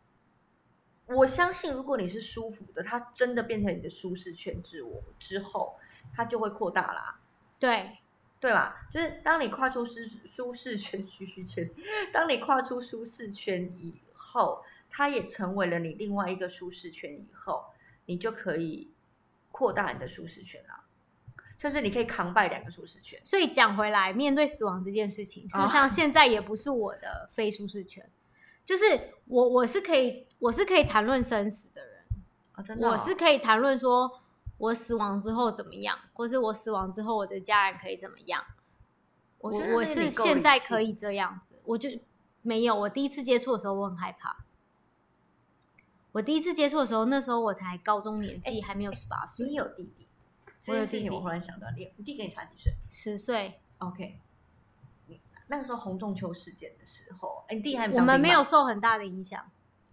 [1.04, 5.76] 我相信，如果你是舒服的，它真的变成你的舒适圈之我之后，
[6.14, 7.20] 它就会扩大啦。
[7.58, 7.90] 对
[8.40, 8.88] 对吧？
[8.90, 11.68] 就是当你跨出舒舒适圈、舒适圈，
[12.14, 17.66] 当你跨出舒适圈以后，它也成为了你另外一个舒适圈以后，
[18.06, 18.90] 你就可以。
[19.50, 20.84] 扩大你的舒适圈啊，
[21.56, 23.20] 就是你可以扛败两个舒适圈。
[23.24, 28.08] 所以讲回来，面对死亡这件事情，事实上现在也不是我的非舒适圈。
[28.64, 32.04] 就是我我是可以我是可以谈论生死的人
[32.52, 34.20] 啊，真的，我是可以谈论说
[34.58, 38.44] 我死亡之后怎么样，或是我死亡之后我的家人可以怎么样。
[39.38, 41.88] 我我是现在可以这样子，我就
[42.42, 42.74] 没有。
[42.74, 44.36] 我第一次接触的时候，我很害怕。
[46.12, 49.46] 我第一次接触的时候，那时候我才高中年纪，还没有十八岁。
[49.46, 50.06] 你有弟弟？
[50.66, 51.10] 我有弟弟。
[51.10, 52.72] 我忽然想到，你你弟跟你差几岁？
[52.90, 53.60] 十岁。
[53.78, 54.18] OK。
[55.50, 59.42] 那个时候红中秋事件的时候，哎，你弟还我们没有受很大的影响。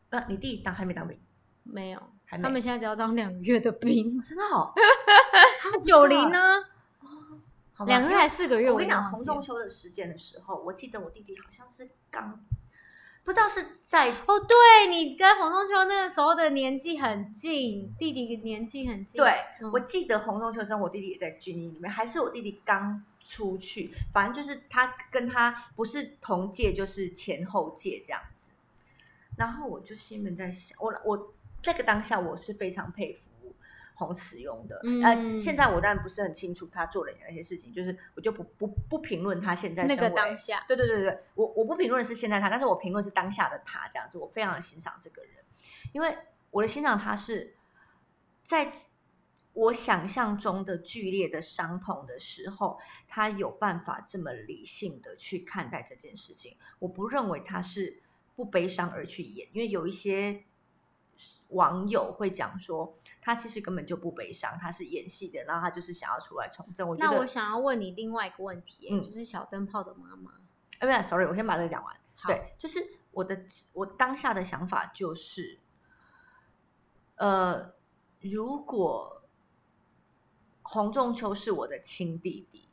[0.09, 1.17] 那你弟当还没当兵？
[1.63, 4.21] 没有，他们现在只要当两个月的兵。
[4.21, 4.73] 真的 好。
[5.61, 6.39] 他九零呢？
[7.85, 8.71] 两个月还四个月？
[8.71, 12.45] 我跟你讲，洪仲秋的时间的时候，我记得我弟弟好像是刚。
[13.25, 19.17] 不知道是在哦，对你跟洪仲秋那个时候的年纪很近，弟弟年纪很近。
[19.17, 19.33] 对，
[19.73, 28.51] 我记得洪仲秋生，我弟弟也在军营里面，还是我弟弟刚出去，反正就是他跟他不是同届，就是前后届这样子。
[29.37, 31.33] 然后我就心里面在想，我我
[31.65, 33.19] 那个当下我是非常佩服。
[33.97, 45.33] 洪慈庸的，呃，现在我当然不是很清楚他做了哪些事情，就是我就不不不评论他现在那个当下，对对对对，我我不评论是现在他，但是我评论是当下的他这样子，我非常的欣赏这个人，
[45.93, 46.17] 因为
[46.51, 47.55] 我的欣赏他是
[48.43, 48.71] 在
[49.53, 52.77] 我想象中的剧烈的伤痛的时候，
[53.07, 58.01] 他有办法这么理性的去看待这件事情，我不认为他是
[58.35, 60.43] 不悲伤而去演，因为有一些。
[61.49, 66.87] 网友会讲说，他其实根本就不悲伤，他是演戏的，然后他就是想要出来从政。
[66.87, 70.31] 我觉得，那我想要问你另外一个问题，就是小灯泡的妈妈。
[70.77, 71.95] 哎，不是，sorry，我先把这个讲完。
[72.27, 73.35] 对，就是我的
[73.73, 75.59] 我当下的想法就是，
[77.15, 77.73] 呃，
[78.21, 79.23] 如果
[80.61, 82.69] 洪仲秋是我的亲弟弟，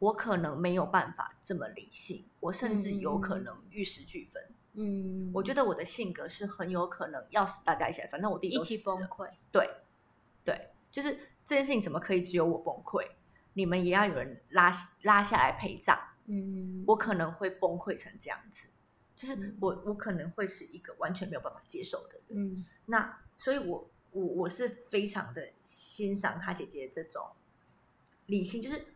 [0.00, 4.42] 我可能没有办法这么理性，我甚至有可能玉石俱焚。
[4.74, 9.28] 嗯，我觉得我的性格是很有可能要死，大家一起来，反正我弟弟一起崩溃。
[9.50, 9.68] 对，
[10.44, 13.06] 对，就是这件事情怎么可以只有我崩溃？
[13.54, 14.70] 你们也要有人拉
[15.02, 15.98] 拉下来陪葬。
[16.26, 18.68] 嗯，我可能会崩溃成这样子，
[19.16, 22.22] 就是我我可能会是一个完全没有办法接受的人。
[22.28, 27.26] 嗯，那所以，我我我是非常的欣赏他姐姐这种
[28.26, 28.86] 理性，就是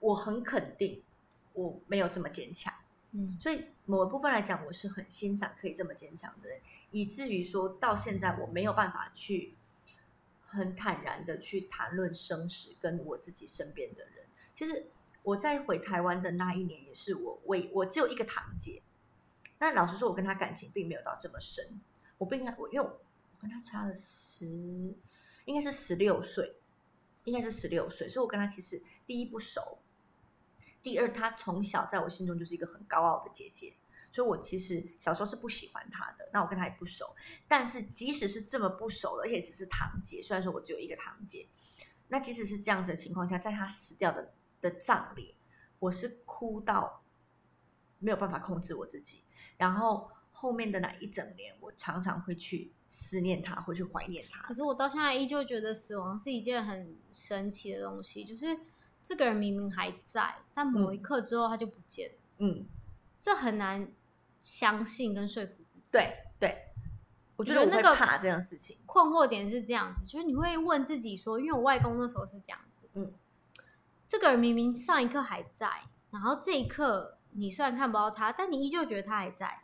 [0.00, 1.04] 我很肯定
[1.52, 2.74] 我没有这么坚强。
[3.40, 9.54] 所以某个部分来讲，我是很欣赏可以这么坚强的人，以至于说到现在我没有办法去
[10.48, 14.24] 很坦然的去谈论生死跟我自己身边的人。
[14.56, 14.86] 其实
[15.22, 18.82] 我在回台湾的那一年，也是我为我只有一个堂姐，
[19.58, 21.80] 但老实说，我跟她感情并没有到这么深。
[22.18, 23.00] 我不应该我因为我
[23.40, 24.46] 跟她差了十，
[25.44, 26.56] 应该是十六岁，
[27.24, 29.78] 应该是十六岁，所以我跟她其实第一不熟。
[30.84, 33.72] 第二，她从小在我心中就是一个很高傲的姐姐，
[34.12, 36.28] 所以我其实小时候是不喜欢她的。
[36.30, 37.16] 那我跟她也不熟，
[37.48, 41.48] 但是即使是这么不熟的，而且只是堂姐，虽然说我只有一个堂姐，
[42.08, 45.34] 那即使是这样子的情况下，在她死掉的的葬礼，
[45.78, 47.02] 我是哭到
[47.98, 49.22] 没有办法控制我自己。
[49.56, 54.42] 然后后面的那一整年，我常常会去思念她，会去怀念她。
[54.42, 58.60] 可是我到现在依旧觉得死亡是一件很神奇的东西，就是。
[59.06, 62.14] 这个人明明还在，但某一刻之后他就不见了。
[62.38, 62.64] 嗯，
[63.20, 63.86] 这很难
[64.40, 65.82] 相信跟说服自己。
[65.92, 66.56] 对对，
[67.36, 68.78] 我觉得那个怕这样事情。
[68.86, 72.88] 困惑点是这样子，就是你会问自己说，因为我外公那时候是这样子。
[72.94, 73.12] 嗯，
[74.08, 75.68] 这个人明明上一刻还在，
[76.10, 79.60] 然后这一刻你虽然看不到他，但你依旧觉得他还在，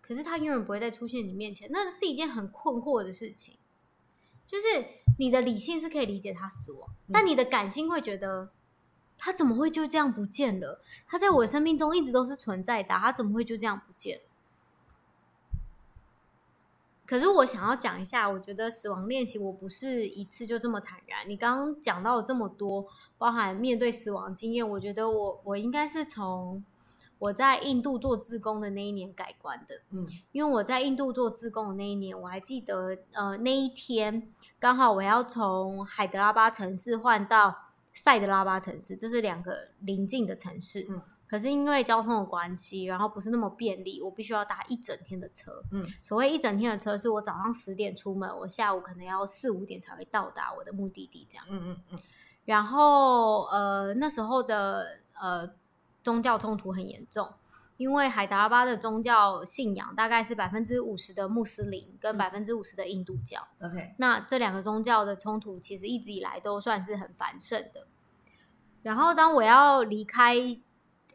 [0.00, 3.58] 可是他永远不会再出现你面前，那是一件很困惑的事情。
[4.46, 4.66] 就是
[5.18, 8.50] 你的理性是可以理解他死亡，但你的感性会觉得。
[9.18, 10.80] 他怎么会就这样不见了？
[11.06, 14.20] 他在我生命中一直都是存在的，他怎么会就这样不见？
[17.04, 21.26] 可是我想要讲一下，我觉得死亡练习我不是一次就这么坦然。
[21.26, 26.62] 你刚刚讲到了这么多，包含面对死亡经验，我觉得我我应该是从
[27.18, 29.80] 我在印度做志工的那一年改观的。
[29.90, 37.56] 嗯因为我在印度做志工的那一年，我还记得，呃，那一天刚好我要从海德拉巴城市换到
[38.02, 40.86] 塞德拉巴城市，这是两个邻近的城市。
[40.88, 45.62] 嗯可是因为交通的关系，然后不是那么便利，我必须要搭一整天的车。
[45.72, 51.44] 嗯所谓一整天的车，是我早上十点出门，我下午可能要四五点才会到达我的目的地，这样。
[51.50, 51.98] 嗯嗯嗯
[52.46, 55.46] 然后呃那时候的呃
[56.02, 57.28] 宗教冲突很严重，
[57.78, 62.18] 因为海达拉巴的宗教信仰大概是百分之五十的穆斯林跟嗯。
[62.18, 67.86] 百分之五十的印度教，，OK，那这两个宗教的冲突其实一直以来都算是很繁盛的。
[68.82, 70.34] 然后当我要离开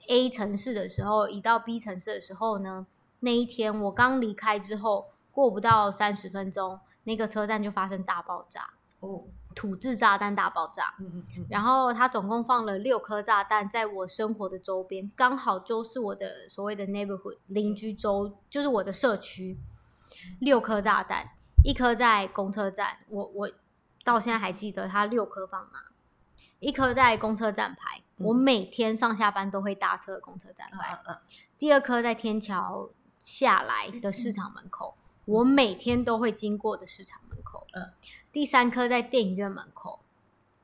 [0.07, 2.87] A 城市的时候，移到 B 城市的时候呢，
[3.19, 8.69] 那一天我刚离开之后，过不到三十分钟，那个车站就发生大爆炸，
[9.01, 9.23] 哦，
[9.53, 10.93] 土制炸弹大爆炸。
[10.99, 19.57] 嗯嗯嗯，然后他总共放了六颗炸弹在我生活的周边，刚好就是我的所谓的 neighborhood 邻居周，就是我的社区。
[20.39, 21.27] 六颗炸弹，
[21.63, 23.51] 一颗在公车站，我我
[24.03, 25.79] 到现在还记得他六颗放哪。
[26.59, 30.93] 一颗在公车站牌，嗯我每天上下班都会搭车公车站牌。
[30.93, 31.17] 嗯嗯
[31.57, 32.89] 第二颗在天桥
[33.19, 37.32] 下来的市场门口，我每天都会经过的市场门口。
[37.73, 37.89] 嗯
[38.31, 39.99] 第三颗在电影院门口，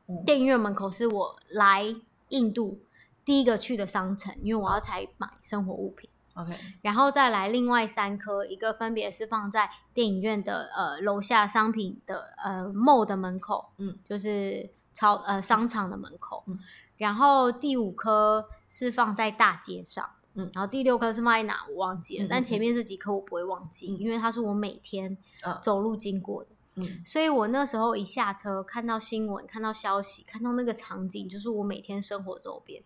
[0.08, 1.95] 嗯电影院门口是我来
[2.30, 2.80] 印度
[3.24, 6.10] 第一个去的商城，因为我要采买生活物品。
[6.34, 16.58] ，OK，然后再来另外三颗，一个分别是放在电影院的呃楼下商品的呃 mall 的门口，嗯，就是超呃商场的门口，嗯
[16.98, 26.50] 然后第五颗是放在大街上，嗯然后第六颗是放在哪我忘记了，但前面这几颗我不会忘记，嗯因为它是我每天嗯走路经过的。
[26.81, 32.83] 嗯所以我那时候一下车，看到新闻，看到消息，看到那个场景，就是我每天生活周边，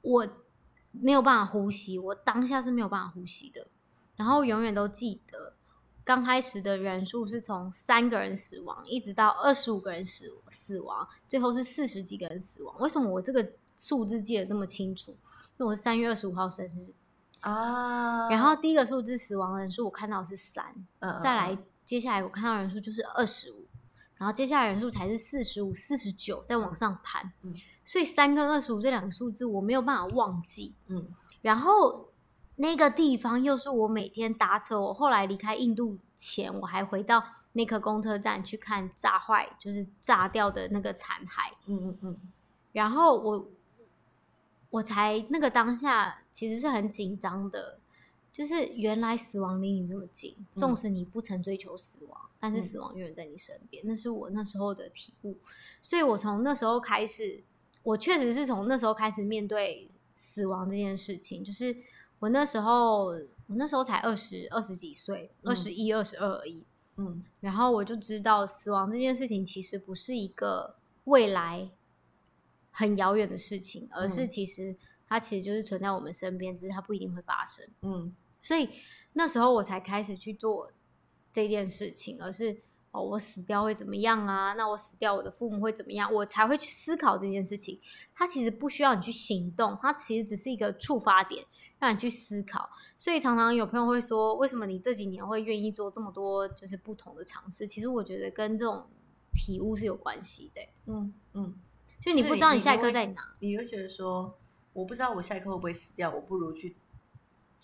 [0.00, 0.28] 我
[0.90, 3.68] 没有办法呼吸，我当下是没有办法呼吸的。
[4.16, 5.54] 然后永远都记得，
[6.04, 12.78] 刚开始的人数是从三个人死亡，一直到二十五个人死死亡，最后是四十几个人死亡。
[12.78, 15.12] 为什么我这个数字记得这么清楚？
[15.12, 16.92] 因为我是三月二十五号生日，
[17.40, 21.58] 啊，然后第一个数字死亡人数我看到是三，嗯再来，
[21.92, 23.66] 接下来我看到人数就是二十五，
[24.16, 27.30] 然后接下来人数才是四十五、四十九，再往上盘。
[27.42, 30.72] 嗯所以三跟二十五这两个数字我没有办法忘记。
[30.86, 31.06] 嗯
[31.42, 32.08] 然后
[32.56, 41.52] 那个地方又是我每天搭车，我后来离开印度前，我还回到那颗公车站去看炸坏，就是炸掉的那个残骸。
[41.66, 42.16] 嗯嗯嗯
[42.72, 43.48] 然后我
[44.70, 47.80] 我才那个当下其实是很紧张的，
[48.32, 55.36] 就是原来死亡离你这么近，嗯纵使你不曾追求死亡，但是嗯死亡永远在你身边，那是我那时候的体悟。
[55.82, 57.42] 所以我从那时候开始，
[57.82, 61.76] 我确实是从那时候开始面对死亡这件事情，就是
[62.20, 66.64] 我那时候我那时候才二十二十几岁，二十一、二十二而已。
[66.96, 71.70] 嗯然后我就知道，死亡这件事情其实不是一个未来
[72.70, 74.74] 很遥远的事情，而是嗯其实
[75.06, 77.66] 它其实就是存在我们身边，只是它不一定会发生。
[77.82, 78.68] 嗯所以
[79.14, 80.70] 那时候我才开始去做
[81.32, 84.52] 这件事情，而是哦，我死掉会怎么样啊？
[84.52, 86.12] 那我死掉，我的父母会怎么样？
[86.12, 87.80] 我才会去思考这件事情。
[88.14, 91.42] 它其实不需要你去行动，它其实只是一个触发点，
[91.78, 92.68] 让你去思考。
[92.98, 97.66] 所以常常有朋友会说，为什么你这几年会愿意做这么多就是不同的尝试？
[97.66, 98.86] 其实我觉得跟这种
[99.32, 101.54] 体悟是有关系的、嗯嗯，
[102.02, 103.34] 就你不知道你下一刻在哪。
[103.40, 104.38] 你会觉得说，
[104.74, 106.76] 我不知道我下一刻会不会死掉，我不如去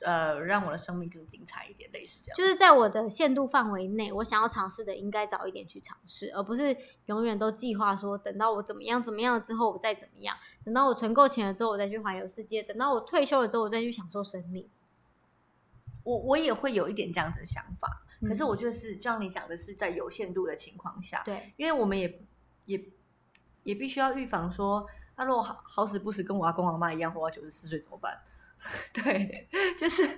[0.00, 2.36] 呃让我的生命更精彩一点，类似这样。
[2.36, 14.68] 就是在我的限度范围内，我想要尝试的，应该早一点去尝试，而不是永远都计划说等到我怎么样怎么样了之后我再怎么样，等到我存够钱了之后我再去环游世界，等到我退休了之后我再去享受生命。
[16.04, 22.20] 我我也会有一点这样子的想法，可是嗯我觉得是就像你讲的是在有限度的情况下，对，因为我们也
[22.64, 22.82] 也
[23.64, 28.18] 也必须要预防说，那、如果好好死不死跟我阿公阿妈一样活到九十四岁怎么办？
[28.92, 29.48] 对，
[29.78, 30.08] 就是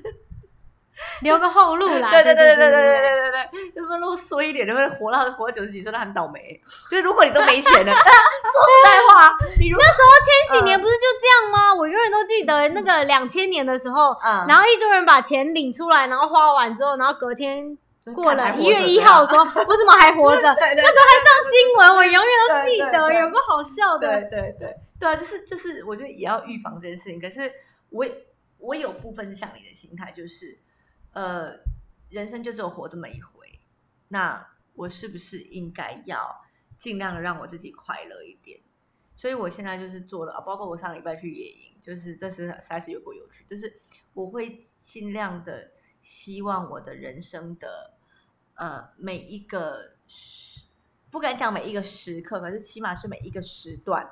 [1.23, 2.11] 留个后路啦。
[2.13, 4.67] 对对对对对对对对对对不能衰一点？
[4.67, 6.61] 能不能活到活到九十几岁，都很倒霉。
[6.91, 11.75] 就是如果你都没钱了，说实在话，你如果那时候千禧年不是就这样吗？
[11.75, 17.77] 我永远都记得那个两千年的时候，嗯然后一堆人把钱领出来，然后花完之后，然后隔天
[18.15, 20.43] 过了一月一号说，我怎么还活着？
[20.43, 24.07] 那时候还上新闻，我永远都记得，有个好笑的。
[24.07, 27.21] 对对对对啊，就是就是，我觉得也要预防这件事情。
[27.21, 27.51] 可是
[27.91, 28.13] 我也
[28.61, 30.59] 我有部分是像你的心态，就是
[31.13, 31.59] 呃，
[32.09, 33.59] 人生就只有活这么一回，
[34.09, 36.45] 那我是不是应该要
[36.79, 38.61] 尽量的让我自己快乐一点？
[39.17, 43.81] 所以我现在就是做了，包括我上礼拜去野营，就是这是实在是有够有趣，就是
[44.15, 47.95] 我会尽量的希望我的人生的
[48.55, 50.63] 呃每一个时，
[51.11, 54.09] 不敢讲每一个时刻，可是起码是每一个时段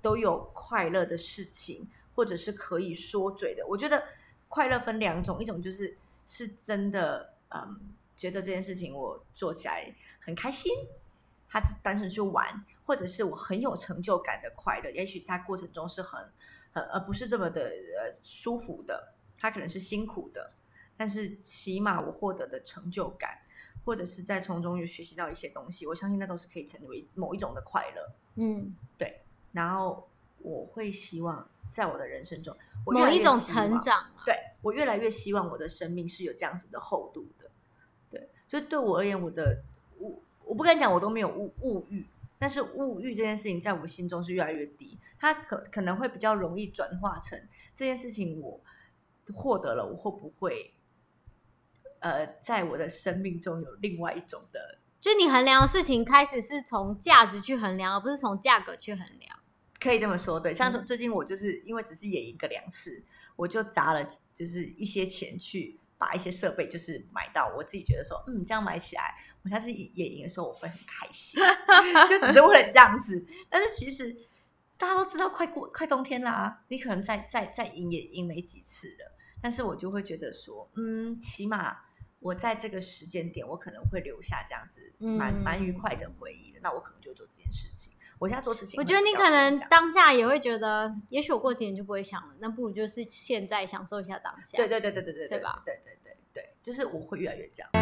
[0.00, 3.66] 都有快乐的事情，或者是可以说嘴的。
[3.66, 4.02] 我觉得
[4.48, 5.96] 快乐分两种，一种就是
[6.26, 10.70] 是真的，嗯，觉得这件事情我做起来很开心，
[11.48, 16.20] 它就单纯去玩，或者是我很有成就感的快乐，也许在过程中是很
[16.72, 20.52] 很而不是这么的呃舒服的，它可能是辛苦的，
[20.96, 23.38] 但是起码我获得的成就感，
[23.84, 28.12] 或者是在从中又学习到一些东西，我相信那都是可以成为某一种的快乐。
[28.36, 29.20] 嗯，对
[29.52, 30.08] 然后
[30.42, 34.22] 我会希望在我的人生中，某一种成长嘛。
[34.24, 37.50] 对我越来越希望我的生命是有这样子的厚度的。
[38.10, 39.62] 对，所以对我而言，我的
[40.00, 42.06] 物我不敢讲我都没有物物欲，
[42.38, 47.40] 但是物欲这件事情在我心中是越来越低，它可可能会比较容易转化成
[47.74, 48.60] 这件事情我
[49.34, 50.74] 获得了，我会不会
[52.00, 59.38] 呃在我的生命中有另外一种的就你衡量的事情开始是从价值去衡量，而不是从价格去衡量。
[59.82, 63.02] 可以这么说，对，像说嗯最近我就是因为只是野一个两次，
[63.34, 71.40] 我就砸了就是一些钱去把一些设备就是买到，我自己觉得说，嗯，这样买起来，我下次野野营的时候我会很开心，
[72.08, 73.24] 就只是为了这样子。
[73.48, 74.16] 但是其实
[74.78, 81.76] 大家都知道，快过快冬天啦，你可能再再再赢也赢没几次了，但是我就会觉得说，嗯，起码
[82.20, 87.41] 我在这个时间点，我可能会留下这样子蛮嗯蛮愉快的回忆的，那我可能就做这件事情。
[88.22, 94.58] 我现在做事情我觉得你可能当下也会觉得，也许我过几年就不会想了，那不如就是现在享受一下当下。
[94.58, 95.60] 对对对对对对对吧？
[95.66, 97.72] 对对对对，就是我会越来越这样。